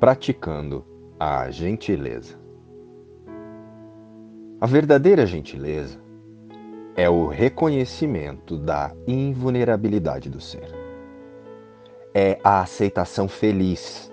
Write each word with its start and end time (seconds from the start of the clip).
praticando 0.00 0.84
a 1.18 1.50
gentileza. 1.50 2.38
A 4.60 4.66
verdadeira 4.66 5.26
gentileza 5.26 5.98
é 6.96 7.08
o 7.10 7.26
reconhecimento 7.26 8.56
da 8.56 8.92
invulnerabilidade 9.06 10.28
do 10.30 10.40
ser. 10.40 10.68
É 12.14 12.38
a 12.42 12.60
aceitação 12.60 13.28
feliz 13.28 14.12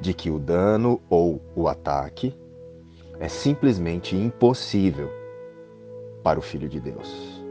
de 0.00 0.14
que 0.14 0.30
o 0.30 0.38
dano 0.38 1.00
ou 1.08 1.40
o 1.54 1.68
ataque 1.68 2.34
é 3.18 3.28
simplesmente 3.28 4.16
impossível 4.16 5.10
para 6.22 6.38
o 6.38 6.42
Filho 6.42 6.68
de 6.68 6.80
Deus. 6.80 7.42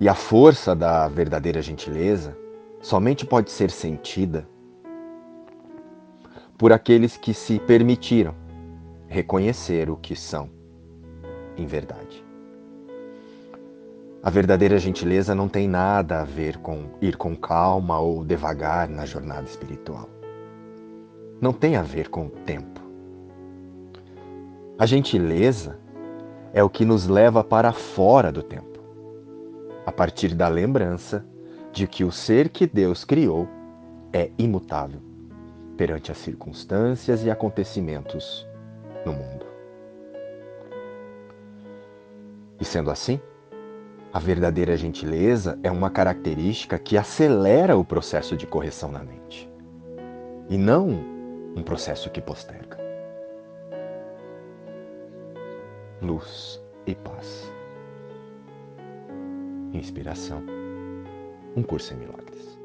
E 0.00 0.08
a 0.08 0.14
força 0.14 0.74
da 0.74 1.08
verdadeira 1.08 1.60
gentileza 1.60 2.36
somente 2.80 3.26
pode 3.26 3.50
ser 3.50 3.70
sentida 3.70 4.48
por 6.60 6.74
aqueles 6.74 7.16
que 7.16 7.32
se 7.32 7.58
permitiram 7.58 8.34
reconhecer 9.08 9.88
o 9.88 9.96
que 9.96 10.14
são 10.14 10.50
em 11.56 11.64
verdade. 11.64 12.22
A 14.22 14.28
verdadeira 14.28 14.76
gentileza 14.76 15.34
não 15.34 15.48
tem 15.48 15.66
nada 15.66 16.20
a 16.20 16.24
ver 16.24 16.58
com 16.58 16.84
ir 17.00 17.16
com 17.16 17.34
calma 17.34 17.98
ou 17.98 18.22
devagar 18.22 18.90
na 18.90 19.06
jornada 19.06 19.44
espiritual. 19.44 20.06
Não 21.40 21.54
tem 21.54 21.76
a 21.76 21.82
ver 21.82 22.10
com 22.10 22.26
o 22.26 22.30
tempo. 22.30 22.78
A 24.78 24.84
gentileza 24.84 25.78
é 26.52 26.62
o 26.62 26.68
que 26.68 26.84
nos 26.84 27.06
leva 27.06 27.42
para 27.42 27.72
fora 27.72 28.30
do 28.30 28.42
tempo, 28.42 28.80
a 29.86 29.90
partir 29.90 30.34
da 30.34 30.48
lembrança 30.48 31.24
de 31.72 31.86
que 31.86 32.04
o 32.04 32.12
ser 32.12 32.50
que 32.50 32.66
Deus 32.66 33.02
criou 33.02 33.48
é 34.12 34.30
imutável 34.36 35.09
perante 35.80 36.12
as 36.12 36.18
circunstâncias 36.18 37.24
e 37.24 37.30
acontecimentos 37.30 38.46
no 39.02 39.14
mundo. 39.14 39.46
E 42.60 42.64
sendo 42.66 42.90
assim, 42.90 43.18
a 44.12 44.18
verdadeira 44.18 44.76
gentileza 44.76 45.58
é 45.62 45.70
uma 45.70 45.88
característica 45.88 46.78
que 46.78 46.98
acelera 46.98 47.78
o 47.78 47.82
processo 47.82 48.36
de 48.36 48.46
correção 48.46 48.92
na 48.92 49.02
mente, 49.02 49.50
e 50.50 50.58
não 50.58 50.90
um 51.56 51.62
processo 51.62 52.10
que 52.10 52.20
posterga. 52.20 52.76
Luz 56.02 56.62
e 56.86 56.94
paz. 56.94 57.50
Inspiração. 59.72 60.42
Um 61.56 61.62
curso 61.62 61.94
em 61.94 61.96
milagres. 61.96 62.59